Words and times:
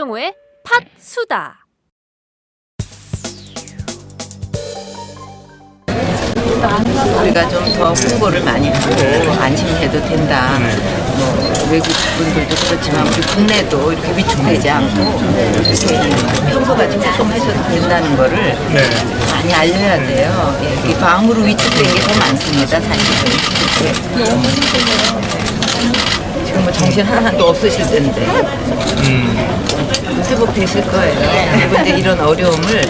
박종호의 0.00 0.34
팥 0.64 0.82
수다. 0.98 1.66
우리가 7.20 7.48
좀 7.48 7.64
더 7.74 7.92
홍보를 7.92 8.42
많이 8.42 8.68
하고 8.70 9.32
안심해도 9.40 10.00
된다. 10.08 10.58
뭐 10.58 11.68
외국 11.70 11.88
분들도 12.16 12.54
그렇지만 12.68 13.06
우리 13.06 13.20
국내도 13.22 13.92
이렇게 13.92 14.16
위축되지 14.16 14.70
않고 14.70 15.00
이렇게 15.00 16.50
평소같이 16.50 16.96
활동하셔도 16.98 17.68
된다는 17.70 18.16
거를 18.16 18.54
많이 19.30 19.54
알려야 19.54 20.06
돼요. 20.06 20.58
예, 20.62 20.90
이 20.90 20.94
광으로 20.94 21.42
위축된 21.42 21.94
게 21.94 22.00
더 22.00 22.18
많습니다, 22.18 22.80
사실은. 22.80 23.32
예. 23.84 24.20
지금 26.50 26.64
뭐 26.64 26.72
정신 26.72 27.04
하나도 27.06 27.46
없으실 27.46 27.86
텐데. 27.86 28.26
회복되실 30.28 30.82
거예요. 30.82 31.14
그리고 31.52 31.80
이제 31.82 31.98
이런 31.98 32.20
어려움을 32.20 32.82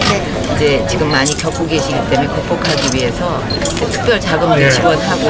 이제 0.55 0.83
지금 0.89 1.11
많이 1.11 1.35
겪고 1.37 1.67
계시기 1.67 1.93
때문에 2.09 2.27
극복하기 2.27 2.97
위해서 2.97 3.39
이제 3.71 3.85
특별 3.85 4.19
자금을 4.19 4.69
지원하고 4.71 5.29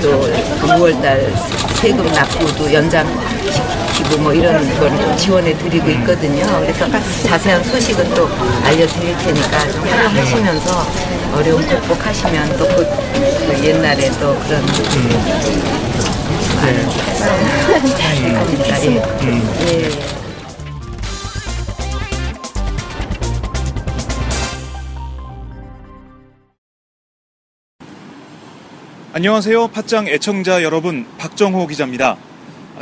또 0.00 0.30
6월달 0.62 1.32
세금 1.74 2.06
납부도 2.12 2.72
연장시키고 2.72 4.18
뭐 4.18 4.32
이런 4.32 4.62
걸좀 4.78 5.16
지원해 5.16 5.56
드리고 5.58 5.90
있거든요. 5.90 6.46
그래서 6.60 6.86
자세한 7.24 7.64
소식은 7.64 8.14
또 8.14 8.28
알려드릴 8.64 9.16
테니까 9.18 9.72
좀 9.72 9.82
활용하시면서 9.88 10.86
어려움 11.34 11.66
극복하시면 11.66 12.56
또 12.58 12.66
그, 12.68 12.86
그 12.86 13.64
옛날에 13.64 14.08
또 14.20 14.36
그런 14.46 14.64
예. 16.66 16.72
안녕하세요. 29.12 29.68
팟짱 29.68 30.08
애청자 30.08 30.64
여러분 30.64 31.06
박정호 31.18 31.68
기자입니다. 31.68 32.16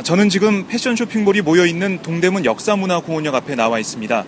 저는 0.03 0.29
지금 0.29 0.65
패션 0.67 0.95
쇼핑몰이 0.95 1.41
모여있는 1.43 2.01
동대문 2.01 2.43
역사문화공원역 2.43 3.35
앞에 3.35 3.53
나와 3.53 3.77
있습니다. 3.77 4.25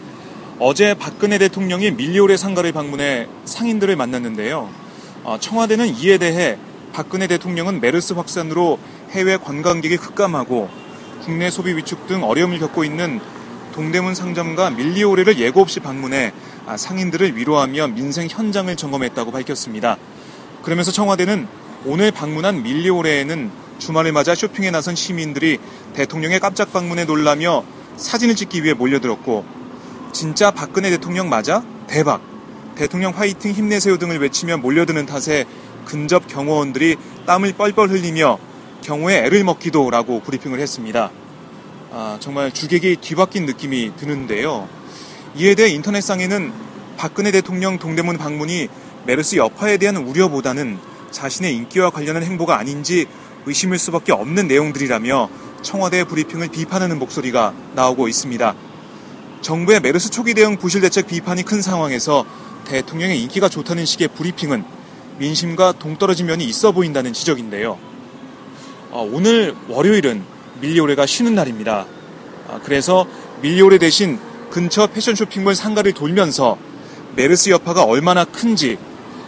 어제 0.59 0.93
박근혜 0.93 1.39
대통령이 1.39 1.91
밀리오레 1.91 2.37
상가를 2.37 2.73
방문해 2.73 3.27
상인들을 3.45 3.95
만났는데요. 3.95 4.69
어, 5.23 5.37
청와대는 5.39 5.95
이에 5.95 6.19
대해 6.19 6.57
박근혜 6.93 7.27
대통령은 7.27 7.81
메르스 7.81 8.13
확산으로 8.13 8.79
해외 9.11 9.37
관광객이 9.37 9.97
급감하고 9.97 10.69
국내 11.23 11.49
소비 11.49 11.75
위축 11.75 12.07
등 12.07 12.23
어려움을 12.23 12.59
겪고 12.59 12.83
있는 12.83 13.19
동대문 13.73 14.15
상점과 14.15 14.71
밀리오레를 14.71 15.37
예고 15.37 15.61
없이 15.61 15.79
방문해 15.79 16.33
아, 16.65 16.77
상인들을 16.77 17.37
위로하며 17.37 17.89
민생 17.89 18.27
현장을 18.29 18.75
점검했다고 18.75 19.31
밝혔습니다. 19.31 19.97
그러면서 20.63 20.91
청와대는 20.91 21.47
오늘 21.85 22.11
방문한 22.11 22.63
밀리오레에는 22.63 23.51
주말을 23.79 24.11
맞아 24.11 24.35
쇼핑에 24.35 24.71
나선 24.71 24.95
시민들이 24.95 25.59
대통령의 25.93 26.39
깜짝 26.39 26.73
방문에 26.73 27.05
놀라며 27.05 27.63
사진을 27.95 28.35
찍기 28.35 28.63
위해 28.63 28.73
몰려들었고 28.73 29.45
진짜 30.11 30.51
박근혜 30.51 30.89
대통령 30.89 31.29
맞아? 31.29 31.63
대박! 31.87 32.21
대통령 32.75 33.13
화이팅 33.15 33.51
힘내세요 33.51 33.97
등을 33.97 34.19
외치며 34.19 34.57
몰려드는 34.57 35.05
탓에 35.05 35.45
근접 35.85 36.27
경호원들이 36.27 36.95
땀을 37.25 37.53
뻘뻘 37.53 37.89
흘리며 37.89 38.39
경호에 38.87 39.25
애를 39.25 39.43
먹기도 39.43 39.89
라고 39.89 40.21
브리핑을 40.21 40.61
했습니다. 40.61 41.11
아, 41.91 42.17
정말 42.21 42.53
주객이 42.53 42.95
뒤바뀐 43.01 43.45
느낌이 43.45 43.91
드는데요. 43.97 44.69
이에 45.35 45.55
대해 45.55 45.67
인터넷상에는 45.71 46.53
박근혜 46.95 47.31
대통령 47.31 47.79
동대문 47.79 48.17
방문이 48.17 48.69
메르스 49.05 49.35
여파에 49.35 49.75
대한 49.75 49.97
우려보다는 49.97 50.77
자신의 51.11 51.53
인기와 51.53 51.89
관련한 51.89 52.23
행보가 52.23 52.57
아닌지 52.57 53.07
의심할 53.45 53.77
수밖에 53.77 54.13
없는 54.13 54.47
내용들이라며 54.47 55.29
청와대 55.63 56.05
브리핑을 56.05 56.47
비판하는 56.47 56.97
목소리가 56.97 57.53
나오고 57.75 58.07
있습니다. 58.07 58.55
정부의 59.41 59.81
메르스 59.81 60.09
초기 60.11 60.33
대응 60.33 60.55
부실 60.55 60.79
대책 60.79 61.07
비판이 61.07 61.43
큰 61.43 61.61
상황에서 61.61 62.25
대통령의 62.63 63.21
인기가 63.21 63.49
좋다는 63.49 63.85
식의 63.85 64.07
브리핑은 64.15 64.63
민심과 65.19 65.73
동떨어진 65.73 66.27
면이 66.27 66.45
있어 66.45 66.71
보인다는 66.71 67.11
지적인데요. 67.11 67.96
어, 68.97 69.07
오늘 69.13 69.55
월요일은 69.69 70.23
밀리오레가 70.59 71.05
쉬는 71.05 71.35
날입니다. 71.35 71.85
아, 72.49 72.59
그래서 72.63 73.05
밀리오레 73.43 73.77
대신 73.77 74.17
근처 74.49 74.87
패션 74.87 75.13
쇼핑몰 75.13 75.53
상가를 75.53 75.93
돌면서 75.93 76.57
메르스 77.15 77.51
여파가 77.51 77.83
얼마나 77.83 78.25
큰지 78.25 78.79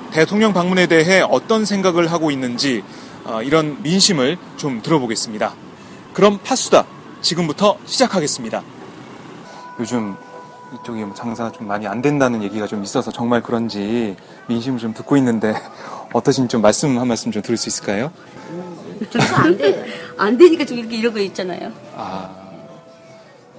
대통령 0.10 0.54
방문에 0.54 0.88
대해 0.88 1.22
어떤 1.22 1.66
생각을 1.66 2.12
하고 2.12 2.32
있는지 2.32 2.84
어, 3.26 3.44
이런 3.44 3.80
민심을 3.84 4.40
좀 4.58 4.82
들어보겠습니다. 4.82 5.54
그럼 6.14 6.40
파수다 6.44 6.88
지금부터 7.22 7.78
시작하겠습니다. 7.86 8.64
요즘 9.80 10.16
이쪽이 10.82 11.04
뭐 11.04 11.14
장사가 11.14 11.52
좀 11.52 11.68
많이 11.68 11.86
안 11.86 12.02
된다는 12.02 12.42
얘기가 12.42 12.66
좀 12.66 12.84
있어서 12.84 13.12
정말 13.12 13.44
그런지 13.44 14.16
민심을 14.48 14.80
좀 14.80 14.96
듣고 14.96 15.16
있는데 15.18 15.54
어떠신지 16.12 16.50
좀 16.50 16.64
말씀 16.64 16.98
한 16.98 17.08
말씀 17.08 17.32
좀 17.32 17.44
들을 17.44 17.56
수 17.56 17.70
있을까요? 17.70 18.12
그래서 19.12 19.36
안 19.36 19.58
돼. 19.58 19.86
안 20.18 20.38
되니까 20.38 20.66
좀 20.66 20.78
이렇게 20.80 20.98
이러고 20.98 21.20
있잖아요. 21.20 21.72
아, 21.96 22.36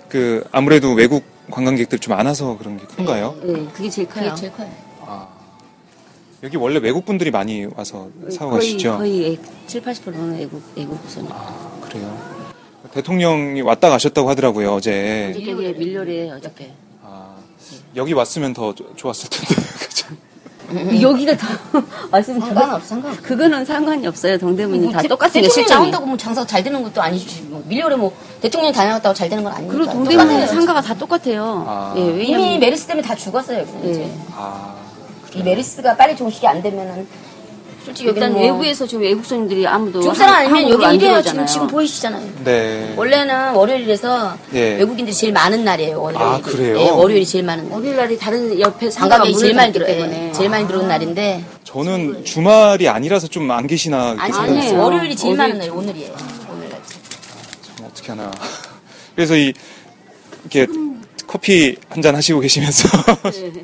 그 0.09 0.45
아무래도 0.53 0.93
외국 0.93 1.25
관광객들이 1.51 1.99
좀 2.01 2.15
많아서 2.15 2.57
그런 2.59 2.77
게 2.77 2.85
큰가요? 2.87 3.37
네, 3.43 3.67
그게 3.73 3.89
제일 3.91 4.09
커요. 4.09 4.25
그게 4.25 4.35
제일 4.37 4.53
커요. 4.53 4.71
아, 5.03 5.29
여기 6.43 6.57
원래 6.57 6.79
외국 6.79 7.05
분들이 7.05 7.31
많이 7.31 7.67
와서 7.77 8.09
사고 8.31 8.51
거의, 8.53 8.61
가시죠? 8.73 8.97
거의 8.99 9.39
7, 9.67 9.83
80%는 9.83 10.39
외국, 10.39 10.63
외국 10.77 10.99
손이. 11.11 11.29
아, 11.31 11.79
그래요. 11.83 12.41
대통령이 12.93 13.61
왔다 13.61 13.89
가셨다고 13.89 14.29
하더라고요 14.31 14.73
어제. 14.75 15.29
어저께 15.31 15.55
밀려래, 15.75 16.31
어저께. 16.31 16.73
아, 17.03 17.37
여기 17.95 18.13
왔으면 18.15 18.53
더 18.53 18.75
조- 18.75 18.95
좋았을 18.97 19.29
텐데. 19.31 19.55
여기가 21.01 21.37
더, 21.37 21.47
말씀 22.11 22.39
상관없어, 22.41 22.87
상관없어. 22.87 23.23
그거는 23.23 23.65
상관이 23.65 24.07
없어요. 24.07 24.39
동대문이 24.39 24.93
다 24.93 25.01
대- 25.03 25.09
똑같으니까 25.09 25.49
대통령 25.49 25.51
실정이. 25.51 25.79
나온다고 25.81 26.07
뭐 26.07 26.17
장사가 26.17 26.47
잘 26.47 26.63
되는 26.63 26.83
것도 26.83 27.01
아니지. 27.03 27.43
뭐 27.49 27.63
밀리오레 27.67 27.97
뭐 27.97 28.13
대통령 28.41 28.73
다녀왔다고 28.73 29.15
잘 29.15 29.29
되는 29.29 29.43
건 29.45 29.53
아니니까. 29.53 29.75
그리고 29.77 29.93
동대문의 29.93 30.27
똑같아요. 30.41 30.47
상가가 30.47 30.81
다 30.81 30.95
똑같아요. 30.95 31.65
아. 31.67 31.95
예, 31.97 32.01
이미 32.01 32.19
왜냐면. 32.35 32.61
메르스 32.61 32.87
때문에 32.87 33.07
다 33.07 33.15
죽었어요, 33.15 33.65
예. 33.85 33.91
이제. 33.91 34.11
아, 34.37 34.75
이 35.35 35.43
메르스가 35.43 35.97
빨리 35.97 36.17
종식이 36.17 36.47
안 36.47 36.61
되면은 36.63 37.07
솔직히 37.85 38.09
일단 38.11 38.33
뭐 38.33 38.43
외부에서 38.43 38.87
지금 38.87 39.03
외국 39.03 39.25
손님들이 39.25 39.67
아무도. 39.67 40.01
중국 40.03 40.15
사람 40.17 40.35
한- 40.37 40.43
아니면 40.47 40.83
여기. 40.83 40.99
들어오잖아요. 40.99 41.23
지금, 41.23 41.47
지금 41.47 41.67
보이시잖아요. 41.69 42.31
네. 42.45 42.95
원래는 42.97 43.55
월요일에서 43.55 44.37
예. 44.55 44.77
외국인들이 44.77 45.15
제일 45.17 45.33
많은 45.33 45.65
날이에요. 45.65 46.01
월요일이. 46.01 46.25
아, 46.25 46.41
그래요? 46.43 46.79
예, 46.79 46.91
월요일이 46.91 47.25
제일 47.25 47.45
많은 47.45 47.65
날. 47.69 47.73
월요일 47.79 47.97
날이 47.97 48.19
다른 48.19 48.59
옆에 48.61 48.91
상가가 48.91 49.25
문을 49.25 49.39
제일 49.39 49.55
많이 49.55 49.73
들어, 49.73 49.87
때문에. 49.87 50.29
예, 50.29 50.33
제일 50.33 50.51
많이 50.51 50.67
들어온 50.67 50.89
날인데 50.89 51.43
저는 51.65 52.25
주말이 52.25 52.89
아니라서 52.89 53.27
좀 53.29 53.51
안 53.51 53.67
계시나 53.67 54.15
아니. 54.19 54.33
아니에요. 54.33 54.79
월요일이 54.83 55.17
제일 55.17 55.33
어디- 55.33 55.39
많은 55.39 55.59
날이 55.59 55.71
오늘이에요. 55.71 56.15
오늘 56.53 56.69
날. 56.69 56.81
참 57.77 57.87
어떻게 57.87 58.09
하나. 58.09 58.31
그래서 59.17 59.37
이 59.37 59.53
이렇게 60.51 60.71
커피 61.27 61.77
한 61.89 62.03
잔 62.03 62.15
하시고 62.15 62.41
계시면서 62.41 62.89
네. 63.31 63.53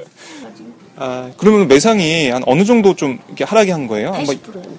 아, 0.97 1.31
그러면 1.37 1.69
매상이 1.69 2.31
한 2.31 2.43
어느 2.47 2.65
정도 2.65 2.95
좀 2.95 3.19
이렇게 3.29 3.45
하락이 3.45 3.71
한 3.71 3.87
거예요? 3.87 4.13
한번 4.13 4.37
80%예요. 4.37 4.77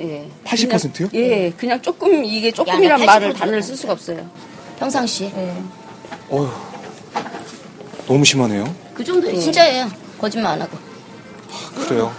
예. 0.00 0.28
80%요? 0.44 1.08
예, 1.14 1.50
그냥 1.52 1.80
조금 1.80 2.24
이게 2.24 2.50
조금이란 2.50 3.00
80% 3.00 3.06
말을 3.06 3.32
단어를 3.32 3.62
쓸 3.62 3.76
수가 3.76 3.92
없어요. 3.92 4.28
평상시에. 4.78 5.32
예. 5.36 5.54
어휴. 6.30 6.50
너무 8.06 8.24
심하네요. 8.24 8.74
그 8.94 9.04
정도 9.04 9.32
진짜예요. 9.32 9.90
거짓말 10.18 10.52
안 10.52 10.62
하고. 10.62 10.76
그래요. 11.88 12.12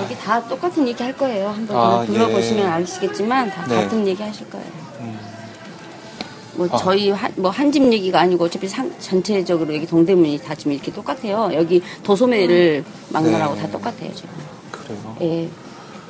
여기 0.00 0.16
다 0.16 0.46
똑같은 0.46 0.86
얘기 0.86 1.02
할 1.02 1.16
거예요. 1.16 1.48
한번 1.48 1.76
아, 1.76 2.06
들어보시면 2.06 2.64
예. 2.64 2.70
아시겠지만 2.70 3.50
다 3.50 3.66
네. 3.66 3.76
같은 3.76 4.06
얘기 4.06 4.22
하실 4.22 4.48
거예요. 4.48 4.81
뭐 6.54 6.68
아. 6.70 6.76
저희 6.76 7.12
뭐한 7.36 7.72
집 7.72 7.90
얘기가 7.92 8.20
아니고 8.20 8.44
어차피 8.44 8.68
상- 8.68 8.92
전체적으로 9.00 9.74
여기 9.74 9.86
동대문이 9.86 10.38
다 10.38 10.54
지금 10.54 10.72
이렇게 10.72 10.92
똑같아요. 10.92 11.50
여기 11.54 11.80
도소매를 12.02 12.84
막론하고 13.10 13.54
네. 13.54 13.60
다 13.62 13.70
똑같아요 13.70 14.12
지금. 14.14 14.30
그래요. 14.70 15.16
예. 15.22 15.48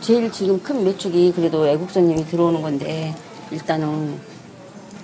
제일 0.00 0.30
지금 0.32 0.60
큰 0.62 0.82
매출이 0.84 1.32
그래도 1.36 1.60
외국 1.60 1.90
손님이 1.90 2.26
들어오는 2.26 2.60
건데 2.60 3.14
일단은 3.52 4.18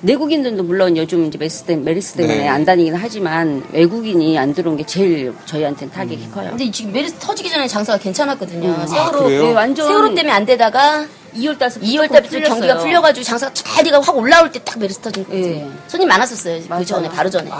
내국인들도 0.00 0.62
물론 0.62 0.96
요즘 0.96 1.26
이제 1.26 1.36
메르스 1.38 1.64
때, 1.64 1.74
메르스 1.74 2.14
때문에 2.14 2.38
네. 2.38 2.48
안 2.48 2.64
다니긴 2.64 2.94
하지만 2.94 3.64
외국인이 3.72 4.38
안 4.38 4.54
들어온 4.54 4.76
게 4.76 4.86
제일 4.86 5.32
저희한테는 5.46 5.92
타격이 5.92 6.24
음. 6.26 6.30
커요. 6.32 6.50
근데 6.50 6.70
지금 6.70 6.92
메르스 6.92 7.14
터지기 7.18 7.50
전에 7.50 7.66
장사가 7.66 7.98
괜찮았거든요. 7.98 8.68
음. 8.68 8.86
세월호 8.86 9.24
아? 9.24 9.28
네, 9.28 9.52
완전 9.52 9.86
세월호 9.88 10.14
때문에 10.14 10.32
안 10.32 10.46
되다가 10.46 11.04
2월 11.34 11.58
달부터 11.58 11.80
2월 11.86 12.10
달부터 12.10 12.40
경기가 12.40 12.78
풀려가지고 12.78 13.24
장사가 13.24 13.52
잘 13.54 13.84
돼가 13.84 14.00
확 14.00 14.16
올라올 14.16 14.50
때 14.52 14.58
딱 14.60 14.78
메르스 14.78 14.98
터진 15.00 15.24
거지. 15.24 15.38
예. 15.42 15.68
손님 15.86 16.08
많았었어요. 16.08 16.62
맞아요. 16.68 16.80
그 16.80 16.86
전에 16.86 17.08
바로 17.08 17.30
전에. 17.30 17.50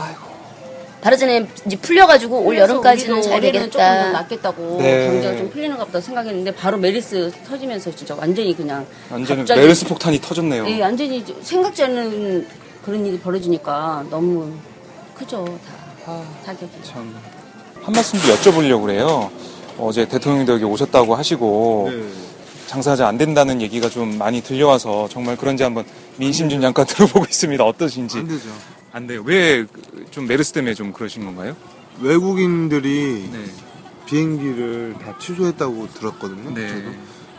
바로 1.00 1.16
전에 1.16 1.46
이제 1.64 1.76
풀려가지고 1.76 2.40
올 2.40 2.58
여름까지는 2.58 3.22
잘 3.22 3.40
조금 3.40 3.40
더 3.40 3.40
되겠다. 3.52 4.10
낫겠다고 4.10 4.78
네. 4.80 5.06
경제가 5.06 5.36
좀 5.38 5.50
풀리는가 5.50 5.84
보다 5.84 6.00
생각했는데 6.00 6.50
바로 6.56 6.76
메르스 6.76 7.30
터지면서 7.48 7.94
진짜 7.94 8.16
완전히 8.16 8.56
그냥 8.56 8.84
완전히 9.08 9.40
갑자기- 9.42 9.60
메르스 9.60 9.84
폭탄이 9.86 10.20
터졌네요. 10.20 10.68
예, 10.68 10.82
완전히 10.82 11.24
생각지 11.42 11.84
않는 11.84 12.48
그런 12.84 13.06
일이 13.06 13.16
벌어지니까 13.20 14.04
너무 14.10 14.52
크죠 15.14 15.44
다 16.04 16.20
타격이. 16.44 16.72
참. 16.82 17.14
한 17.80 17.92
말씀 17.94 18.18
좀 18.18 18.34
여쭤보려고 18.34 18.82
그래요. 18.82 19.30
어제 19.78 20.04
대통령도 20.08 20.54
여기 20.54 20.64
오셨다고 20.64 21.14
하시고 21.14 21.90
장사가 22.68 23.08
안 23.08 23.16
된다는 23.18 23.60
얘기가 23.62 23.88
좀 23.88 24.18
많이 24.18 24.42
들려와서 24.42 25.08
정말 25.10 25.36
그런지 25.36 25.62
한번 25.64 25.84
민심 26.18 26.48
좀 26.48 26.60
잠깐 26.60 26.86
들어보고 26.86 27.24
있습니다. 27.28 27.64
어떠신지. 27.64 28.18
안 28.18 28.28
되죠. 28.28 28.48
안 28.92 29.06
돼요. 29.06 29.22
왜 29.24 29.66
좀 30.10 30.26
메르스 30.26 30.52
때문에 30.52 30.74
좀 30.74 30.92
그러신 30.92 31.24
건가요? 31.24 31.54
외국인들이 32.00 33.28
네. 33.32 33.44
비행기를 34.06 34.94
다 35.02 35.14
취소했다고 35.18 35.88
들었거든요. 35.94 36.50
네. 36.54 36.68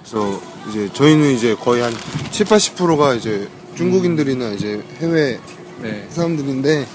저도. 0.03 0.39
그래서 0.39 0.41
이제 0.69 0.89
저희는 0.93 1.31
이제 1.31 1.55
거의 1.55 1.81
한 1.81 1.93
7, 2.31 2.45
80%가 2.45 3.13
이제 3.15 3.47
중국인들이나 3.75 4.49
이제 4.49 4.83
해외 4.99 5.39
네. 5.81 6.05
사람들인데 6.09 6.85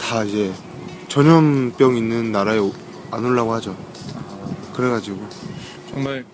다 0.00 0.24
이제 0.24 0.52
전염병 1.08 1.96
있는 1.96 2.32
나라에 2.32 2.58
오- 2.58 2.72
안 3.10 3.24
오려고 3.24 3.52
하죠. 3.54 3.76
그래가지고 4.74 5.18
정말 5.90 6.24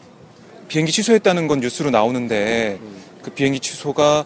비행기 0.69 0.93
취소했다는 0.93 1.49
건 1.49 1.61
뉴스로 1.61 1.91
나오는데 1.91 2.79
그 3.23 3.31
비행기 3.31 3.61
취소가 3.61 4.25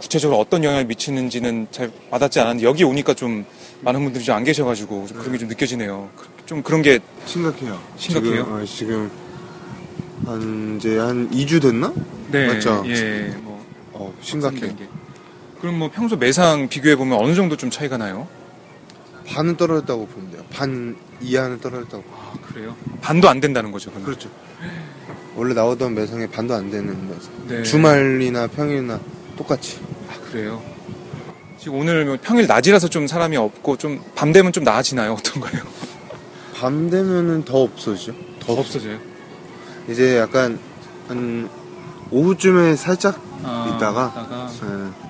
구체적으로 0.00 0.38
어떤 0.38 0.62
영향을 0.62 0.84
미치는지는 0.84 1.68
잘 1.70 1.90
와닿지 2.10 2.38
않았는데 2.40 2.66
여기 2.66 2.84
오니까 2.84 3.14
좀 3.14 3.44
많은 3.80 4.02
분들이 4.04 4.24
좀 4.24 4.36
안 4.36 4.44
계셔가지고 4.44 5.06
좀 5.08 5.18
그런 5.18 5.32
게 5.32 5.38
좀 5.38 5.48
느껴지네요. 5.48 6.08
좀 6.46 6.62
그런 6.62 6.82
게 6.82 6.98
심각해요. 7.26 7.80
심각해요? 7.96 8.34
지금, 8.44 8.52
어, 8.52 8.64
지금 8.64 9.10
한 10.26 10.76
이제 10.78 10.98
한 10.98 11.30
2주 11.30 11.60
됐나? 11.62 11.92
네, 12.30 12.46
맞죠? 12.46 12.84
예, 12.86 13.34
뭐 13.42 13.64
어, 13.92 14.14
심각해. 14.20 14.74
그럼 15.60 15.78
뭐 15.78 15.90
평소 15.92 16.16
매상 16.16 16.68
비교해 16.68 16.94
보면 16.96 17.18
어느 17.18 17.34
정도 17.34 17.56
좀 17.56 17.70
차이가 17.70 17.96
나요? 17.98 18.28
반은 19.28 19.56
떨어졌다고 19.56 20.06
보면 20.06 20.30
돼요. 20.30 20.42
반 20.50 20.96
이하는 21.20 21.60
떨어졌다고. 21.60 22.04
아 22.12 22.32
그래요? 22.46 22.74
반도 23.00 23.28
안 23.28 23.40
된다는 23.40 23.70
거죠. 23.72 23.90
그럼. 23.90 24.04
그렇죠. 24.04 24.30
원래 25.36 25.54
나오던 25.54 25.94
매상의 25.94 26.28
반도 26.30 26.54
안 26.54 26.70
되는 26.70 27.08
매상. 27.08 27.32
네. 27.46 27.62
주말이나 27.62 28.46
평일이나 28.48 28.98
똑같이. 29.36 29.80
아 30.10 30.18
그래요? 30.30 30.62
지금 31.58 31.78
오늘 31.78 32.04
뭐 32.04 32.16
평일 32.22 32.46
낮이라서 32.46 32.88
좀 32.88 33.06
사람이 33.06 33.36
없고 33.36 33.76
좀 33.76 34.00
밤 34.14 34.32
되면 34.32 34.52
좀 34.52 34.64
나아지나요? 34.64 35.12
어떤가요? 35.14 35.62
밤 36.54 36.88
되면은 36.90 37.44
더 37.44 37.62
없어지죠. 37.62 38.14
더 38.40 38.52
없. 38.54 38.60
없어져요? 38.60 38.98
이제 39.88 40.18
약간 40.18 40.58
한 41.08 41.48
오후쯤에 42.10 42.76
살짝 42.76 43.20
아, 43.42 43.72
있다가 43.76 44.08
있다가. 44.08 44.50
예, 44.62 45.07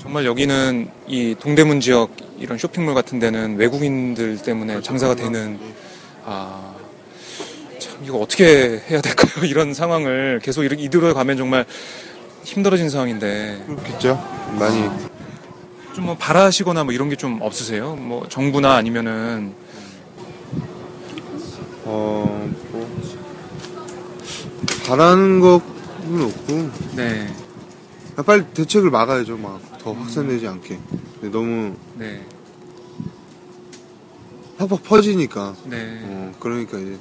정말 0.00 0.24
여기는 0.24 0.88
이 1.08 1.34
동대문 1.38 1.80
지역 1.80 2.10
이런 2.38 2.58
쇼핑몰 2.58 2.94
같은 2.94 3.18
데는 3.18 3.56
외국인들 3.56 4.38
때문에 4.42 4.82
장사가 4.82 5.14
되는 5.14 5.58
아, 6.24 6.74
참 7.78 8.04
이거 8.04 8.18
어떻게 8.18 8.82
해야 8.90 9.00
될까요? 9.00 9.44
이런 9.46 9.74
상황을 9.74 10.40
계속 10.42 10.64
이렇게 10.64 10.82
이대로 10.82 11.12
가면 11.14 11.36
정말 11.36 11.64
힘들어진 12.44 12.90
상황인데 12.90 13.64
그렇겠죠. 13.66 14.22
많이 14.58 14.82
좀 15.94 16.04
뭐 16.04 16.14
바라시거나 16.18 16.84
뭐 16.84 16.92
이런 16.92 17.08
게 17.08 17.16
좀 17.16 17.38
없으세요? 17.40 17.96
뭐 17.96 18.28
정부나 18.28 18.74
아니면은 18.74 19.54
어, 21.84 22.50
뭐 22.70 23.00
바라는 24.86 25.40
것은 25.40 26.22
없고 26.22 26.70
네, 26.96 27.26
아, 28.16 28.22
빨리 28.22 28.44
대책을 28.52 28.90
막아야죠. 28.90 29.36
막 29.38 29.58
더 29.86 29.92
확산되지 29.92 30.48
않게. 30.48 30.80
근데 31.20 31.28
너무 31.30 31.76
네, 31.94 32.20
팍팍 34.58 34.82
퍼지니까. 34.82 35.54
네. 35.66 36.00
어, 36.02 36.32
그러니까 36.40 36.76
이제 36.76 36.98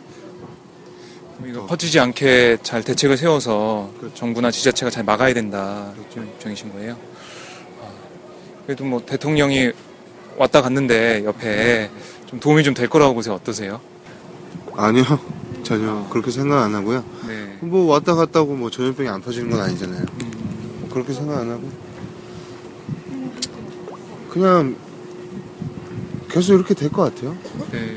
이거 1.48 1.66
퍼지지 1.66 2.00
않게 2.00 2.60
잘 2.62 2.84
대책을 2.84 3.18
세워서 3.18 3.92
그렇죠. 3.98 4.14
정부나 4.16 4.52
지자체가 4.52 4.92
잘 4.92 5.04
막아야 5.04 5.34
된다 5.34 5.92
이런 6.14 6.28
입장이신 6.28 6.74
거예요. 6.74 6.94
아, 7.82 7.88
그래도 8.68 8.86
뭐 8.86 9.04
대통령이 9.04 9.72
왔다 10.38 10.62
갔는데 10.62 11.24
옆에 11.26 11.90
좀 12.28 12.40
도움이 12.40 12.64
좀 12.64 12.76
될 12.76 12.88
거라고 12.88 13.16
보세요. 13.16 13.34
어떠세요? 13.34 13.81
아니요. 14.76 15.04
전혀 15.64 16.08
그렇게 16.12 16.30
생각 16.30 16.62
안 16.62 16.76
하고요. 16.76 17.04
네. 17.28 17.58
뭐 17.62 17.88
왔다 17.92 18.14
갔다고 18.14 18.54
뭐 18.54 18.70
전염병이 18.70 19.10
안 19.10 19.22
퍼지는 19.22 19.50
건 19.50 19.62
아니잖아요. 19.62 20.06
뭐 20.81 20.90
그렇게 20.92 21.14
생각 21.14 21.40
안 21.40 21.50
하고 21.50 21.64
그냥 24.35 24.75
계속 26.30 26.56
이렇게 26.56 26.73
될 26.73 26.89
것 26.92 27.04
같아요. 27.15 27.37
네. 27.71 27.95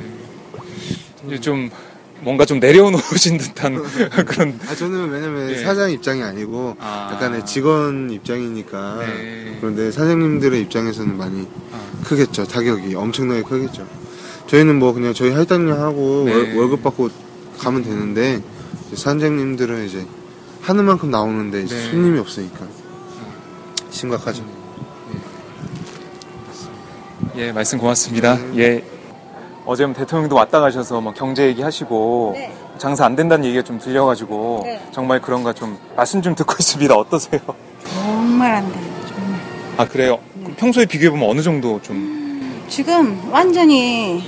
이제 1.26 1.40
좀 1.40 1.68
뭔가 2.20 2.44
좀 2.44 2.60
내려놓으신 2.60 3.38
듯한 3.38 3.82
그런. 4.24 4.58
아 4.68 4.74
저는 4.76 5.10
왜냐면 5.10 5.50
예. 5.50 5.56
사장 5.56 5.90
입장이 5.90 6.22
아니고 6.22 6.76
아. 6.78 7.10
약간의 7.12 7.44
직원 7.44 8.08
입장이니까 8.12 8.98
네. 9.00 9.56
그런데 9.60 9.90
사장님들의 9.90 10.60
입장에서는 10.62 11.16
많이 11.16 11.48
아, 11.72 12.04
크겠죠 12.04 12.44
타격이 12.44 12.94
엄청나게 12.94 13.42
크겠죠. 13.42 13.84
저희는 14.46 14.78
뭐 14.78 14.92
그냥 14.92 15.12
저희 15.14 15.30
할당량 15.32 15.80
하고 15.82 16.22
네. 16.24 16.32
월, 16.32 16.56
월급 16.56 16.84
받고 16.84 17.10
가면 17.58 17.82
되는데 17.82 18.40
이제 18.86 18.96
사장님들은 18.96 19.86
이제 19.86 20.06
하는 20.60 20.84
만큼 20.84 21.10
나오는데 21.10 21.62
이제 21.62 21.74
네. 21.74 21.90
손님이 21.90 22.20
없으니까 22.20 22.64
심각하죠. 23.90 24.57
예, 27.38 27.52
말씀 27.52 27.78
고맙습니다. 27.78 28.36
예. 28.56 28.82
어제 29.64 29.86
뭐 29.86 29.94
대통령도 29.94 30.34
왔다 30.34 30.58
가셔서 30.60 31.00
뭐 31.00 31.12
경제 31.12 31.46
얘기하시고 31.46 32.34
장사 32.78 33.04
안 33.04 33.14
된다는 33.14 33.44
얘기가 33.44 33.62
좀 33.62 33.78
들려가지고 33.78 34.66
정말 34.90 35.20
그런가 35.20 35.52
좀 35.52 35.78
말씀 35.94 36.20
좀 36.20 36.34
듣고 36.34 36.54
있습니다. 36.58 36.96
어떠세요? 36.96 37.40
정말 37.84 38.54
안 38.56 38.72
돼요, 38.72 38.82
정말. 39.06 39.40
아 39.76 39.86
그래요? 39.86 40.18
그럼 40.40 40.56
평소에 40.56 40.84
비교해 40.86 41.10
보면 41.10 41.30
어느 41.30 41.40
정도 41.40 41.80
좀 41.80 42.60
지금 42.68 43.20
완전히 43.30 44.24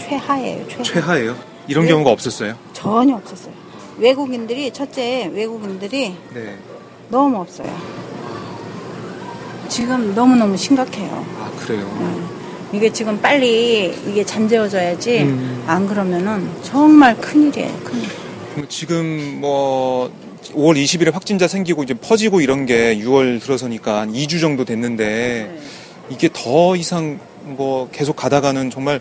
최하예요, 0.00 0.66
최하. 0.66 0.82
최하예요? 0.82 1.36
이런 1.68 1.84
네. 1.84 1.92
경우가 1.92 2.10
없었어요? 2.10 2.54
전혀 2.72 3.14
없었어요. 3.14 3.54
외국인들이, 3.98 4.72
첫째, 4.72 5.30
외국인들이 5.32 6.16
네. 6.34 6.56
너무 7.08 7.38
없어요. 7.40 7.72
지금 9.68 10.14
너무너무 10.14 10.56
심각해요. 10.56 11.24
아 11.38 11.50
그래요. 11.58 12.36
이게 12.72 12.92
지금 12.92 13.20
빨리 13.20 13.94
이게 14.06 14.24
잠재워져야지, 14.24 15.20
음. 15.20 15.64
안 15.66 15.86
그러면은 15.86 16.48
정말 16.62 17.16
큰일이에요, 17.16 17.72
큰일. 17.84 18.08
그럼 18.54 18.68
지금 18.68 19.38
뭐 19.40 20.10
5월 20.54 20.76
20일에 20.82 21.12
확진자 21.12 21.46
생기고 21.48 21.82
이제 21.84 21.94
퍼지고 21.94 22.40
이런 22.40 22.66
게 22.66 22.96
6월 22.98 23.40
들어서니까 23.40 24.00
한 24.00 24.12
2주 24.12 24.40
정도 24.40 24.64
됐는데 24.64 25.58
이게 26.08 26.28
더 26.32 26.76
이상 26.76 27.18
뭐 27.42 27.88
계속 27.92 28.16
가다가는 28.16 28.70
정말 28.70 29.00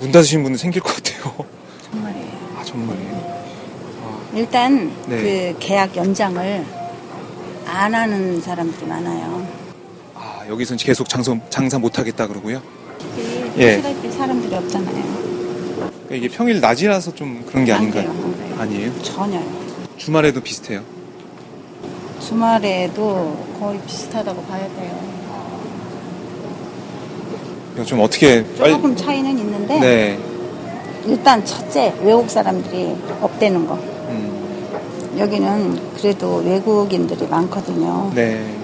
문 0.00 0.10
닫으신 0.12 0.42
분들 0.42 0.58
생길 0.58 0.82
것 0.82 0.96
같아요. 0.96 1.34
정말이에요. 1.90 2.56
아 2.58 2.64
정말이에요. 2.64 3.40
일단 4.34 4.92
네. 5.06 5.16
그 5.52 5.56
계약 5.58 5.96
연장을 5.96 6.64
안 7.66 7.94
하는 7.94 8.40
사람들이 8.40 8.86
많아요. 8.86 9.59
아, 10.50 10.52
여기선 10.52 10.76
계속 10.78 11.08
장사, 11.08 11.36
장사 11.48 11.78
못하겠다 11.78 12.26
그러고요. 12.26 12.60
이게 13.54 13.80
예. 14.04 14.10
사람들이 14.10 14.54
없잖아요. 14.56 15.04
그러니까 16.06 16.14
이게 16.14 16.28
평일 16.28 16.60
낮이라서 16.60 17.14
좀 17.14 17.44
그런 17.46 17.64
게안 17.64 17.80
아닌가요? 17.80 18.02
돼요, 18.02 18.12
안 18.12 18.36
돼요. 18.36 18.56
아니에요? 18.58 19.02
전혀요. 19.02 19.42
주말에도 19.96 20.40
비슷해요. 20.40 20.82
주말에도 22.20 23.46
거의 23.60 23.80
비슷하다고 23.86 24.42
봐야 24.42 24.66
돼요. 24.74 25.10
이거 27.74 27.84
좀 27.84 28.00
어떻게 28.00 28.44
빨리 28.56 28.72
조금 28.72 28.96
차이는 28.96 29.38
있는데 29.38 29.78
네. 29.78 30.18
일단 31.06 31.44
첫째 31.44 31.94
외국 32.02 32.28
사람들이 32.28 32.96
없대는 33.20 33.66
거. 33.66 33.74
음, 33.74 35.16
여기는 35.16 35.94
그래도 35.96 36.42
외국인들이 36.44 37.26
많거든요. 37.28 38.10
네. 38.14 38.59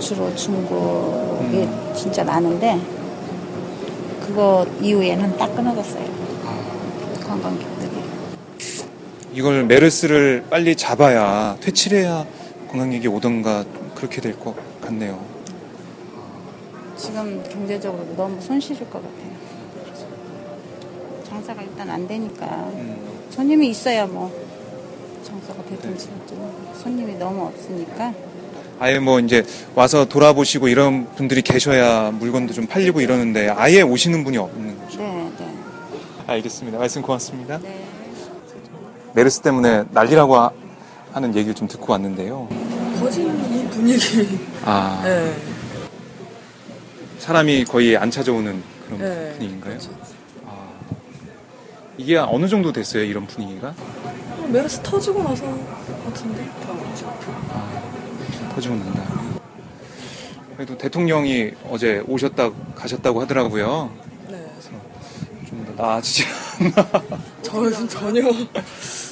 주로 0.00 0.34
중국이 0.34 1.56
음. 1.58 1.92
진짜 1.94 2.24
많은데 2.24 2.80
그거 4.26 4.66
이후에는 4.80 5.36
딱 5.36 5.54
끊어졌어요. 5.54 6.04
관광객들이. 7.26 7.90
이걸 9.32 9.64
메르스를 9.64 10.44
빨리 10.50 10.74
잡아야 10.74 11.56
퇴치해야 11.60 12.26
관광객이 12.68 13.06
오던가 13.08 13.64
그렇게 13.94 14.20
될 14.20 14.38
것 14.38 14.54
같네요. 14.80 15.20
지금 16.96 17.42
경제적으로 17.50 18.04
너무 18.16 18.40
손실일 18.40 18.80
것 18.90 19.02
같아요. 19.02 19.30
장사가 21.28 21.62
일단 21.62 21.88
안 21.90 22.06
되니까 22.06 22.46
음, 22.74 22.96
손님이 23.30 23.68
있어야 23.70 24.06
뭐 24.06 24.30
장사가 25.24 25.62
되든지 25.64 26.08
손님이 26.82 27.14
너무 27.16 27.46
없으니까 27.46 28.12
아예 28.80 28.98
뭐 28.98 29.20
이제 29.20 29.44
와서 29.74 30.06
돌아보시고 30.06 30.68
이런 30.68 31.06
분들이 31.14 31.42
계셔야 31.42 32.10
물건도 32.12 32.54
좀 32.54 32.66
팔리고 32.66 33.02
이러는데 33.02 33.50
아예 33.50 33.82
오시는 33.82 34.24
분이 34.24 34.38
없는 34.38 34.78
거죠. 34.80 34.98
네, 35.00 35.30
네. 35.38 35.54
알겠습니다. 36.26 36.78
말씀 36.78 37.02
고맙습니다. 37.02 37.58
네. 37.58 37.84
메르스 39.14 39.40
때문에 39.42 39.84
난리라고 39.90 40.34
하- 40.36 40.50
하는 41.12 41.34
얘기를 41.36 41.54
좀 41.54 41.68
듣고 41.68 41.92
왔는데요. 41.92 42.48
거진 42.98 43.28
이 43.52 43.68
분위기. 43.68 44.38
아, 44.64 45.02
네. 45.04 45.34
사람이 47.18 47.64
거의 47.66 47.98
안 47.98 48.10
찾아오는 48.10 48.62
그런 48.86 48.98
네. 49.00 49.32
분위기인가요? 49.34 49.78
아, 50.46 50.68
이게 51.98 52.16
어느 52.16 52.48
정도 52.48 52.72
됐어요, 52.72 53.02
이런 53.04 53.26
분위기가? 53.26 53.74
메르스 54.48 54.80
터지고 54.82 55.22
나서 55.22 55.44
같은데. 56.04 56.48
터지고 58.54 58.74
난다. 58.76 59.02
그래도 60.56 60.76
대통령이 60.76 61.52
어제 61.70 62.02
오셨다 62.06 62.50
가셨다고 62.74 63.22
하더라고요. 63.22 63.90
네. 64.28 64.44
좀더 65.48 65.82
나아지지 65.82 66.24
않나. 66.60 67.02
저는 67.42 67.88
전혀. 67.88 68.22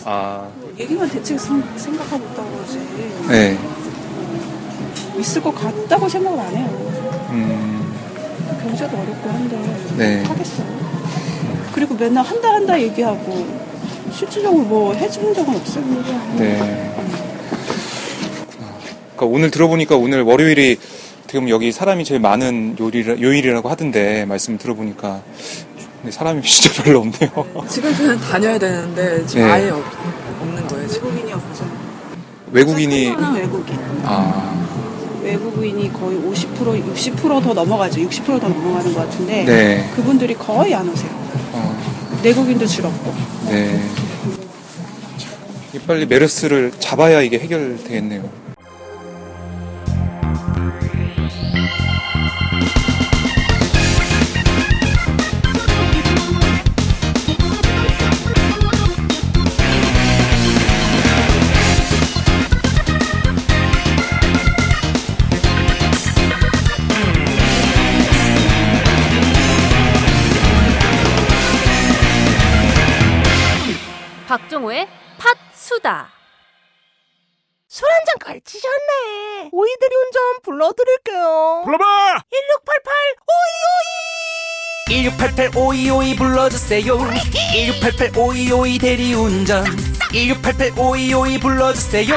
아, 0.05 0.49
얘기만 0.79 1.09
대책 1.09 1.41
생- 1.41 1.63
생각하고 1.77 2.25
있다고 2.25 2.51
그러지. 2.57 2.79
네. 3.29 3.59
있을 5.19 5.43
것 5.43 5.55
같다고 5.55 6.09
생각을 6.09 6.39
안 6.39 6.55
해요. 6.55 6.69
음, 7.31 7.95
경제도 8.63 8.97
어렵고 8.97 9.29
한데 9.31 9.57
네. 9.97 10.23
하겠어요. 10.25 10.67
그리고 11.75 11.95
맨날 11.95 12.25
한다 12.25 12.53
한다 12.55 12.81
얘기하고 12.81 13.47
실질적으로 14.13 14.63
뭐 14.65 14.95
해주는 14.95 15.35
적은 15.35 15.57
없어요. 15.57 15.85
네. 16.37 16.95
그러니까 19.19 19.27
오늘 19.27 19.51
들어보니까 19.51 19.97
오늘 19.97 20.23
월요일이 20.23 20.79
어떻게 21.25 21.39
보면 21.39 21.51
여기 21.51 21.73
사람이 21.73 22.05
제일 22.05 22.21
많은 22.21 22.77
요일이라, 22.79 23.21
요일이라고 23.21 23.69
하던데 23.69 24.25
말씀 24.25 24.57
들어보니까 24.57 25.23
근데 26.01 26.13
사람이 26.13 26.41
진짜 26.47 26.83
별로 26.83 27.01
없네요. 27.01 27.67
지금 27.69 27.93
그냥 27.95 28.19
다녀야 28.19 28.59
되는데 28.59 29.27
지금 29.27 29.43
네. 29.45 29.51
아예 29.51 29.71
없, 29.71 29.83
없는 30.41 30.67
거예요. 30.69 30.89
지금. 30.89 31.09
외국인이 31.09 31.33
없죠. 31.33 31.65
외국인이 32.53 33.07
외국인. 33.35 33.79
아, 34.05 34.67
외국인이 35.23 35.93
거의 35.93 36.19
50% 36.19 36.95
60%더 36.95 37.53
넘어가죠. 37.53 38.01
60%더 38.01 38.49
넘어가는 38.49 38.95
것 38.95 39.01
같은데 39.01 39.45
네. 39.45 39.91
그분들이 39.97 40.35
거의 40.35 40.75
안 40.75 40.89
오세요. 40.89 41.11
어, 41.53 42.21
내국인도 42.23 42.65
줄었고. 42.65 43.13
네. 43.51 43.83
이 45.75 45.79
빨리 45.81 46.07
메르스를 46.07 46.73
잡아야 46.79 47.21
이게 47.21 47.39
해결되겠네요. 47.39 48.48
불러드릴게요. 80.43 81.63
불러봐! 81.65 81.85
1688 82.31 82.95
오이오이 84.89 85.03
1688 85.19 85.51
5252 85.55 86.17
불러주세요 86.17 86.99
1688 87.53 88.17
5252 88.17 88.79
대리운전 88.79 89.65
1688 90.13 90.73
5252 90.79 91.39
불러주세요 91.41 92.15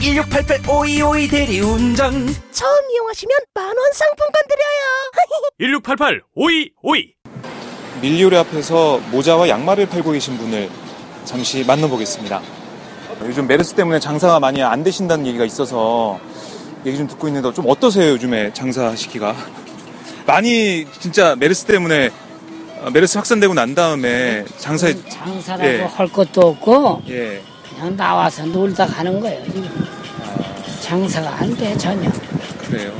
1688 0.00 0.60
5252 0.68 1.28
대리운전 1.28 2.34
처음 2.52 2.90
이용하시면 2.92 3.36
만원 3.52 3.92
상품권 3.92 4.42
드려요. 4.48 5.10
1688 5.58 6.22
5252 6.36 7.14
밀리오리 8.00 8.36
앞에서 8.36 8.98
모자와 9.10 9.48
양말을 9.48 9.88
팔고 9.88 10.12
계신 10.12 10.36
분을 10.38 10.70
잠시 11.24 11.64
만나보겠습니다. 11.64 12.42
요즘 13.22 13.46
메르스 13.46 13.74
때문에 13.74 13.98
장사가 13.98 14.38
많이 14.40 14.62
안 14.62 14.84
되신다는 14.84 15.26
얘기가 15.26 15.44
있어서 15.46 16.20
얘기 16.86 16.96
좀 16.98 17.06
듣고 17.06 17.28
있는데 17.28 17.52
좀 17.52 17.64
어떠세요 17.68 18.10
요즘에 18.12 18.52
장사시기가? 18.52 19.34
많이 20.26 20.86
진짜 21.00 21.34
메르스 21.36 21.64
때문에 21.64 22.10
어, 22.82 22.90
메르스 22.90 23.16
확산되고 23.18 23.54
난 23.54 23.74
다음에 23.74 24.44
장사에 24.58 24.94
장사라고 25.08 25.64
예. 25.64 25.80
할 25.80 26.08
것도 26.08 26.40
없고 26.48 27.02
예 27.08 27.40
그냥 27.70 27.96
나와서 27.96 28.44
놀다 28.46 28.86
가는 28.86 29.18
거예요. 29.20 29.42
지금. 29.46 29.68
장사가 30.80 31.40
안 31.40 31.56
돼 31.56 31.76
전혀. 31.78 32.10
그래요. 32.68 32.92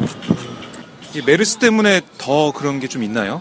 이 1.14 1.22
메르스 1.24 1.58
때문에 1.58 2.00
더 2.18 2.50
그런 2.52 2.80
게 2.80 2.88
좀 2.88 3.02
있나요? 3.02 3.40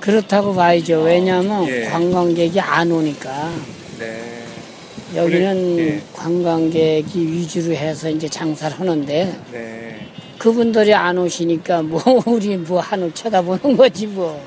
그렇다고 0.00 0.54
봐야죠. 0.54 1.02
왜냐하면 1.02 1.66
예. 1.68 1.82
관광객이 1.86 2.60
안 2.60 2.90
오니까 2.92 3.50
네. 3.98 4.35
여기는 5.14 5.78
예. 5.78 6.02
관광객이 6.12 7.26
위주로 7.26 7.74
해서 7.74 8.10
이제 8.10 8.28
장사를 8.28 8.78
하는데 8.78 9.40
네. 9.52 10.06
그분들이 10.38 10.92
안 10.94 11.16
오시니까 11.16 11.82
뭐 11.82 12.02
우리 12.26 12.56
뭐 12.56 12.80
한우 12.80 13.10
쳐다보는 13.12 13.76
거지 13.76 14.06
뭐. 14.06 14.42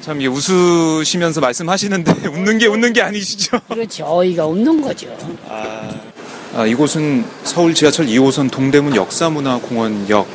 참 0.00 0.20
이게 0.20 0.28
웃으시면서 0.28 1.40
말씀하시는데 1.40 2.26
웃는 2.28 2.58
게 2.58 2.66
웃는 2.66 2.92
게 2.92 3.02
아니시죠? 3.02 3.60
그렇지 3.68 4.02
어이가 4.02 4.46
없는 4.46 4.82
거죠. 4.82 5.08
아, 5.48 5.90
아, 6.54 6.66
이곳은 6.66 7.24
서울 7.44 7.72
지하철 7.72 8.06
2호선 8.06 8.50
동대문 8.50 8.96
역사문화공원역 8.96 10.26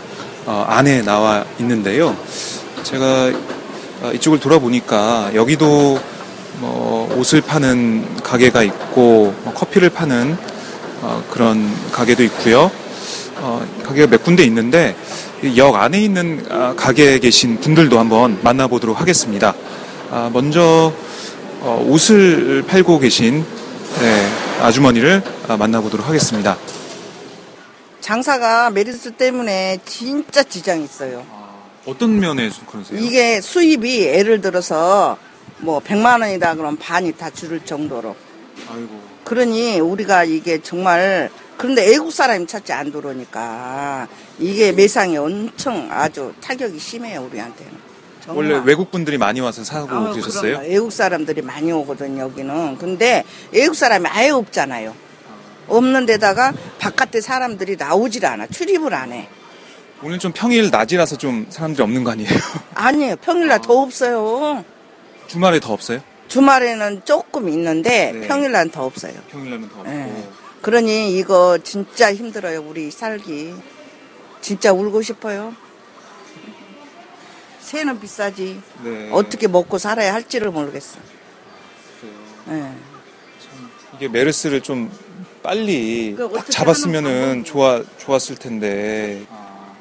어, 0.45 0.65
안에 0.67 1.01
나와 1.01 1.45
있는데요. 1.59 2.15
제가 2.83 3.31
어, 4.01 4.11
이쪽을 4.13 4.39
돌아보니까 4.39 5.31
여기도 5.35 5.99
뭐 6.59 7.13
옷을 7.17 7.41
파는 7.41 8.21
가게가 8.23 8.63
있고 8.63 9.33
뭐 9.43 9.53
커피를 9.53 9.89
파는 9.89 10.37
어, 11.01 11.23
그런 11.29 11.71
가게도 11.91 12.23
있고요. 12.23 12.71
어, 13.37 13.65
가게가 13.83 14.07
몇 14.07 14.23
군데 14.23 14.43
있는데 14.43 14.95
이역 15.43 15.75
안에 15.75 16.01
있는 16.01 16.45
아, 16.49 16.73
가게에 16.75 17.19
계신 17.19 17.59
분들도 17.59 17.99
한번 17.99 18.39
만나보도록 18.41 18.99
하겠습니다. 18.99 19.53
아, 20.09 20.29
먼저 20.33 20.91
어, 21.61 21.85
옷을 21.87 22.63
팔고 22.67 22.99
계신 22.99 23.45
네, 23.99 24.29
아주머니를 24.61 25.21
아, 25.47 25.57
만나보도록 25.57 26.07
하겠습니다. 26.07 26.57
장사가 28.01 28.71
메르스 28.71 29.11
때문에 29.11 29.79
진짜 29.85 30.41
지장이 30.41 30.83
있어요. 30.83 31.23
어떤 31.85 32.19
면에서 32.19 32.65
그러세요? 32.65 32.99
이게 32.99 33.39
수입이 33.41 34.01
예를 34.01 34.41
들어서 34.41 35.17
뭐 35.59 35.79
100만 35.79 36.21
원이다 36.21 36.55
그러면 36.55 36.77
반이 36.77 37.13
다 37.13 37.29
줄을 37.29 37.59
정도로. 37.61 38.15
아이고. 38.69 39.01
그러니 39.23 39.79
우리가 39.79 40.23
이게 40.23 40.61
정말 40.61 41.29
그런데 41.57 41.91
애국 41.93 42.11
사람이 42.11 42.45
찾지 42.47 42.71
안 42.73 42.91
들어오니까 42.91 44.07
이게 44.39 44.71
매상이 44.71 45.17
엄청 45.17 45.87
아주 45.91 46.33
타격이 46.41 46.77
심해요 46.79 47.27
우리한테는. 47.29 47.73
정말. 48.23 48.51
원래 48.51 48.61
외국 48.65 48.91
분들이 48.91 49.17
많이 49.17 49.39
와서 49.39 49.63
사고 49.63 49.89
아유, 49.95 50.13
계셨어요? 50.13 50.61
애국 50.63 50.91
사람들이 50.91 51.41
많이 51.41 51.71
오거든 51.71 52.17
여기는. 52.17 52.77
근데 52.77 53.23
애국 53.53 53.75
사람이 53.75 54.07
아예 54.07 54.29
없잖아요. 54.29 54.93
없는 55.67 56.05
데다가 56.05 56.53
바깥에 56.79 57.19
사람들이 57.19 57.75
나오질 57.75 58.25
않아. 58.25 58.47
출입을 58.47 58.93
안 58.93 59.11
해. 59.11 59.27
오늘 60.03 60.19
좀 60.19 60.31
평일 60.31 60.69
낮이라서 60.69 61.17
좀 61.17 61.47
사람들이 61.49 61.81
없는 61.83 62.03
거 62.03 62.11
아니에요? 62.11 62.29
아니에요. 62.75 63.15
평일날 63.17 63.61
더 63.61 63.81
없어요. 63.81 64.63
주말에 65.27 65.59
더 65.59 65.73
없어요? 65.73 66.01
주말에는 66.27 67.03
조금 67.05 67.47
있는데 67.49 68.11
네. 68.11 68.27
평일날 68.27 68.69
더 68.69 68.85
없어요. 68.85 69.13
평일날은 69.29 69.69
더 69.69 69.79
없고. 69.79 69.91
예. 69.91 70.27
그러니 70.61 71.17
이거 71.17 71.57
진짜 71.63 72.13
힘들어요. 72.13 72.61
우리 72.61 72.91
살기. 72.91 73.53
진짜 74.41 74.71
울고 74.73 75.01
싶어요. 75.01 75.55
새는 77.59 77.99
비싸지. 77.99 78.61
네. 78.83 79.09
어떻게 79.11 79.47
먹고 79.47 79.77
살아야 79.77 80.13
할지를 80.13 80.51
모르겠어. 80.51 80.99
그래요. 82.45 82.63
예. 82.63 82.71
이게 83.95 84.07
메르스를 84.07 84.61
좀 84.61 84.91
빨리 85.41 86.13
그딱 86.15 86.33
어떻게 86.33 86.51
잡았으면은 86.51 87.43
좋아 87.43 87.83
좋았을 87.97 88.35
텐데. 88.35 89.25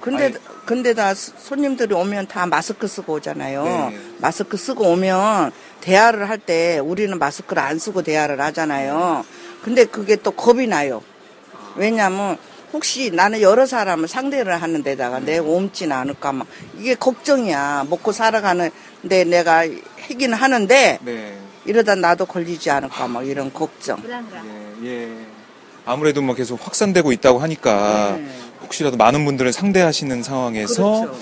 근데 0.06 0.32
근데 0.64 0.94
다 0.94 1.14
손님들이 1.14 1.92
오면 1.94 2.28
다 2.28 2.46
마스크 2.46 2.86
쓰고 2.86 3.14
오잖아요. 3.14 3.64
네. 3.64 3.98
마스크 4.18 4.56
쓰고 4.56 4.84
오면 4.92 5.50
대화를 5.80 6.28
할 6.28 6.38
때 6.38 6.78
우리는 6.78 7.18
마스크를 7.18 7.60
안 7.62 7.78
쓰고 7.78 8.02
대화를 8.02 8.40
하잖아요. 8.40 9.24
근데 9.62 9.84
그게 9.84 10.14
또 10.16 10.30
겁이 10.30 10.68
나요. 10.68 11.02
왜냐면 11.74 12.36
혹시 12.72 13.10
나는 13.10 13.40
여러 13.40 13.66
사람을 13.66 14.06
상대를 14.06 14.60
하는 14.62 14.82
데다가 14.84 15.18
내가 15.18 15.44
옮지는 15.44 15.96
않을까 15.96 16.32
막 16.32 16.46
이게 16.78 16.94
걱정이야. 16.94 17.86
먹고 17.90 18.12
살아가는데 18.12 19.24
내가 19.24 19.64
하긴 20.08 20.34
하는데 20.34 20.98
네. 21.02 21.38
이러다 21.64 21.96
나도 21.96 22.26
걸리지 22.26 22.70
않을까 22.70 23.08
막 23.08 23.26
이런 23.26 23.52
걱정. 23.52 24.00
예, 24.84 24.88
예. 24.88 25.10
아무래도 25.84 26.22
뭐 26.22 26.34
계속 26.34 26.64
확산되고 26.64 27.10
있다고 27.12 27.38
하니까 27.40 28.16
네. 28.18 28.28
혹시라도 28.66 28.96
많은 28.96 29.24
분들을 29.24 29.52
상대하시는 29.52 30.22
상황에서 30.22 31.00
그렇죠. 31.00 31.18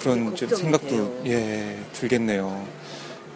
그런 0.00 0.34
좀 0.36 0.48
걱정이 0.48 0.60
생각도. 0.62 1.22
예 1.26 1.78
들겠네요. 1.92 2.66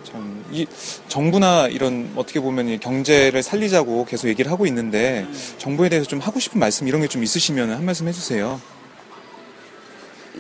참 0.05 0.45
이 0.51 0.67
정부나 1.09 1.69
이런 1.69 2.11
어떻게 2.17 2.39
보면 2.39 2.69
이 2.69 2.79
경제를 2.79 3.43
살리자고 3.43 4.05
계속 4.05 4.29
얘기를 4.29 4.53
하고 4.53 4.67
있는데 4.67 5.27
음. 5.29 5.55
정부에 5.59 5.89
대해서 5.89 6.07
좀 6.09 6.21
하고 6.21 6.39
싶은 6.39 6.61
말씀 6.61 6.87
이런 6.87 7.01
게 7.01 7.09
좀 7.09 7.23
있으시면 7.23 7.71
한 7.73 7.85
말씀 7.85 8.07
해주세요. 8.09 8.61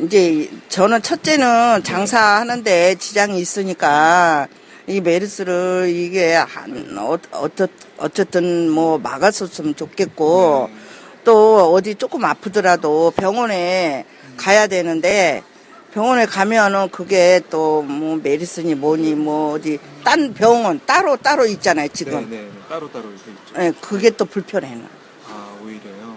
이제 0.02 0.50
저는 0.68 1.02
첫째는 1.02 1.83
장사하는데 1.85 2.97
지장이 2.97 3.38
있으니까 3.40 4.49
이 4.87 5.00
메르스를 5.00 5.90
이게 5.94 6.35
한 6.35 6.97
어, 6.99 7.16
어쨌든 7.99 8.71
뭐 8.71 8.99
막았었으면 8.99 9.76
좋겠고 9.76 10.68
또 11.25 11.73
어디 11.73 11.95
조금 11.95 12.25
아프더라도 12.25 13.12
병원에 13.16 14.04
가야 14.37 14.66
되는데 14.66 15.43
병원에 15.93 16.26
가면은 16.26 16.88
그게 16.90 17.40
또 17.50 17.83
뭐 17.83 18.16
메르스니 18.23 18.75
뭐니 18.75 19.14
뭐 19.14 19.52
어디 19.54 19.78
딴 20.04 20.35
병원 20.35 20.81
따로 20.87 21.16
따로 21.16 21.47
있잖아요 21.47 21.88
지금 21.93 22.28
네, 22.31 22.38
네. 22.43 22.49
따로 22.69 22.90
따로 22.90 23.04
이렇게 23.11 23.31
있죠. 23.31 23.54
예, 23.62 23.73
그게 23.81 24.11
또 24.11 24.25
불편해 24.25 24.75
나아 24.75 25.57
오히려요. 25.62 26.16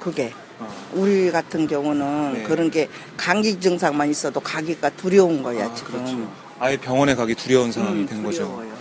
그게 0.00 0.32
아, 0.58 0.66
우리 0.92 1.30
같은 1.30 1.66
경우는 1.66 2.34
네. 2.34 2.42
그런 2.42 2.70
게 2.70 2.88
감기 3.16 3.58
증상만 3.58 4.10
있어도 4.10 4.40
가기가 4.40 4.90
두려운 4.90 5.42
거야 5.42 5.66
아, 5.66 5.74
지금. 5.74 5.92
그렇죠. 5.92 6.32
아예 6.58 6.76
병원에 6.76 7.14
가기 7.14 7.34
두려운 7.34 7.72
상황이 7.72 8.00
음, 8.00 8.06
된 8.06 8.22
거죠. 8.22 8.44
두려워요. 8.44 8.72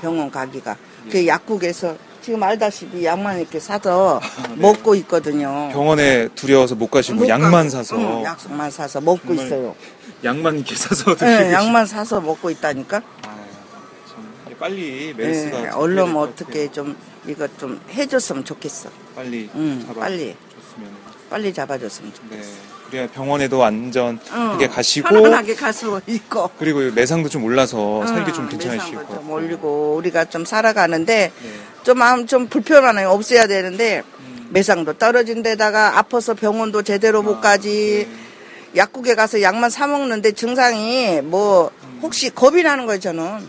병원 0.00 0.30
가기가. 0.30 0.76
그 1.10 1.26
약국에서 1.26 1.96
지금 2.28 2.42
알다시피 2.42 3.06
약만 3.06 3.38
이렇게 3.38 3.58
사서 3.58 4.20
먹고 4.56 4.94
있거든요. 4.96 5.70
병원에 5.72 6.28
두려워서 6.34 6.74
못 6.74 6.90
가시고 6.90 7.20
못 7.20 7.26
약만 7.26 7.50
가고, 7.50 7.70
사서 7.70 7.96
응, 7.96 8.22
약만 8.22 8.70
사서 8.70 9.00
먹고 9.00 9.32
있어요. 9.32 9.74
약만 10.22 10.56
이렇게 10.56 10.74
사서 10.76 11.16
드시고 11.16 11.24
네, 11.24 11.54
약만 11.54 11.86
사서 11.86 12.20
먹고 12.20 12.50
있다니까. 12.50 13.00
참 13.00 14.56
빨리 14.60 15.14
메르스가 15.16 15.60
네, 15.62 15.68
얼른 15.70 16.14
어떻게 16.18 16.70
좀 16.70 16.94
이거 17.26 17.48
좀 17.56 17.80
해줬으면 17.94 18.44
좋겠어. 18.44 18.90
빨리 19.16 19.48
응, 19.54 19.82
잡아 19.86 20.00
빨리 20.00 20.36
줬으면 20.54 20.90
빨리 21.30 21.54
잡아줬으면 21.54 22.12
좋겠어. 22.12 22.42
네 22.42 22.78
그래야 22.90 23.06
병원에도 23.06 23.64
안전하게 23.64 24.64
응, 24.66 24.70
가시고 24.70 25.08
편안하게 25.08 25.54
가서 25.54 26.00
있고. 26.06 26.50
그리고 26.58 26.80
매상도 26.94 27.28
좀 27.30 27.44
올라서 27.44 28.06
살기 28.06 28.30
응, 28.30 28.34
좀 28.34 28.48
괜찮으실 28.50 28.76
매상도 28.78 28.96
것 28.96 29.08
같고 29.08 29.14
좀 29.14 29.30
올리고 29.30 29.94
우리가 29.96 30.26
좀 30.26 30.44
살아가는데 30.44 31.32
네. 31.42 31.50
좀 31.88 31.96
마음 31.96 32.26
좀 32.26 32.48
불편하네요. 32.48 33.08
없애야 33.08 33.46
되는데 33.46 34.02
음. 34.20 34.48
매상도 34.50 34.92
떨어진 34.98 35.42
데다가 35.42 35.96
아파서 35.98 36.34
병원도 36.34 36.82
제대로 36.82 37.22
못 37.22 37.40
가지. 37.40 38.06
네. 38.06 38.78
약국에 38.78 39.14
가서 39.14 39.40
약만 39.40 39.70
사 39.70 39.86
먹는데 39.86 40.32
증상이 40.32 41.22
뭐 41.22 41.70
음. 41.84 42.00
혹시 42.02 42.28
겁이 42.28 42.62
나는 42.62 42.84
거예요 42.84 43.00
저는. 43.00 43.48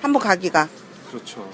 한번 0.00 0.22
가기가 0.22 0.68
그렇죠 1.10 1.50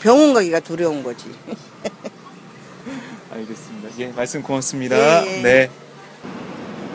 병원 0.00 0.32
가기가 0.32 0.60
두려운 0.60 1.02
거지. 1.02 1.26
알겠습니다 3.30 3.88
예 3.98 4.06
말씀 4.06 4.42
고맙습니다 4.42 4.96
예, 5.26 5.36
예. 5.38 5.42
네 5.42 5.70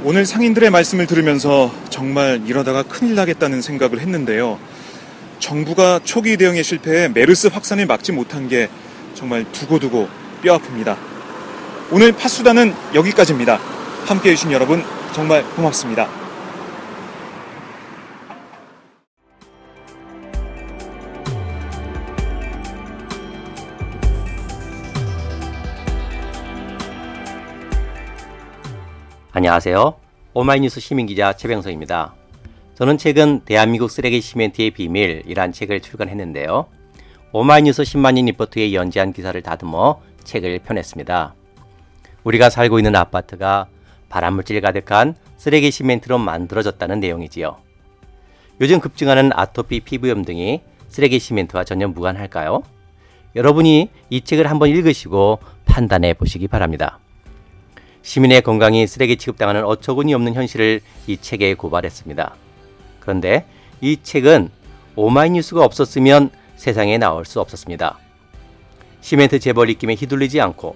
오늘 0.03 0.25
상인들의 0.25 0.71
말씀을 0.71 1.05
들으면서 1.05 1.71
정말 1.91 2.41
이러다가 2.47 2.81
큰일 2.81 3.13
나겠다는 3.13 3.61
생각을 3.61 3.99
했는데요. 3.99 4.57
정부가 5.39 5.99
초기 6.03 6.37
대응에 6.37 6.61
실패해 6.61 7.09
메르스 7.09 7.47
확산을 7.47 7.85
막지 7.85 8.11
못한 8.11 8.47
게 8.47 8.69
정말 9.15 9.49
두고두고 9.51 10.07
뼈 10.41 10.57
아픕니다. 10.57 10.97
오늘 11.91 12.11
팥수다는 12.11 12.73
여기까지입니다. 12.93 13.59
함께 14.05 14.31
해주신 14.31 14.51
여러분 14.51 14.83
정말 15.13 15.43
고맙습니다. 15.55 16.07
안녕하세요. 29.31 29.95
오마이뉴스 30.33 30.79
시민기자 30.79 31.33
최병성입니다. 31.33 32.18
저는 32.79 32.97
최근 32.97 33.41
대한민국 33.41 33.91
쓰레기 33.91 34.21
시멘트의 34.21 34.71
비밀이란 34.71 35.51
책을 35.51 35.81
출간했는데요. 35.81 36.65
오마이뉴스 37.33 37.83
10만인 37.83 38.23
리포트에 38.27 38.73
연재한 38.73 39.11
기사를 39.11 39.41
다듬어 39.41 39.99
책을 40.23 40.59
펴냈습니다. 40.59 41.35
우리가 42.23 42.49
살고 42.49 42.79
있는 42.79 42.95
아파트가 42.95 43.67
발암물질 44.07 44.61
가득한 44.61 45.15
쓰레기 45.35 45.71
시멘트로 45.71 46.19
만들어졌다는 46.19 47.01
내용이지요. 47.01 47.57
요즘 48.61 48.79
급증하는 48.79 49.31
아토피 49.33 49.81
피부염 49.81 50.23
등이 50.23 50.61
쓰레기 50.87 51.19
시멘트와 51.19 51.65
전혀 51.65 51.89
무관할까요? 51.89 52.63
여러분이 53.35 53.89
이 54.09 54.21
책을 54.21 54.49
한번 54.49 54.69
읽으시고 54.69 55.39
판단해 55.65 56.13
보시기 56.13 56.47
바랍니다. 56.47 56.99
시민의 58.03 58.41
건강이 58.41 58.87
쓰레기 58.87 59.17
취급당하는 59.17 59.65
어처구니 59.65 60.13
없는 60.13 60.33
현실을 60.33 60.79
이 61.07 61.17
책에 61.17 61.55
고발했습니다. 61.55 62.35
그런데 63.09 63.47
이 63.81 63.97
책은 64.03 64.49
오마이뉴스가 64.95 65.65
없었으면 65.65 66.29
세상에 66.57 66.99
나올 66.99 67.25
수 67.25 67.41
없었습니다. 67.41 67.97
시멘트 69.01 69.39
재벌 69.39 69.71
입김에 69.71 69.95
휘둘리지 69.95 70.39
않고 70.39 70.75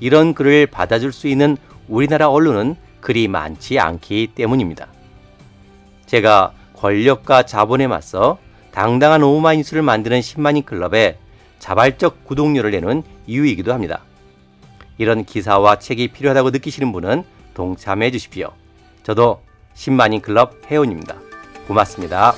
이런 0.00 0.32
글을 0.32 0.66
받아줄 0.68 1.12
수 1.12 1.28
있는 1.28 1.58
우리나라 1.86 2.30
언론은 2.30 2.76
그리 3.02 3.28
많지 3.28 3.78
않기 3.78 4.30
때문입니다. 4.34 4.86
제가 6.06 6.54
권력과 6.74 7.42
자본에 7.42 7.86
맞서 7.86 8.38
당당한 8.70 9.22
오마이뉴스를 9.22 9.82
만드는 9.82 10.20
10만인 10.20 10.64
클럽에 10.64 11.18
자발적 11.58 12.24
구독료를 12.24 12.70
내는 12.70 13.02
이유이기도 13.26 13.74
합니다. 13.74 14.00
이런 14.96 15.26
기사와 15.26 15.80
책이 15.80 16.08
필요하다고 16.08 16.48
느끼시는 16.48 16.92
분은 16.92 17.24
동참해 17.52 18.10
주십시오. 18.10 18.52
저도 19.02 19.42
10만인 19.74 20.22
클럽 20.22 20.54
회원입니다. 20.70 21.23
고맙습니다. 21.66 22.34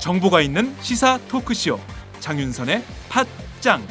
정보가 0.00 0.40
있는 0.40 0.74
시사 0.80 1.16
토크쇼 1.28 1.78
장윤선의 2.18 2.82
팟짱 3.08 3.86